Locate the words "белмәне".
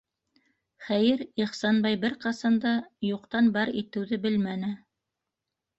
4.27-4.77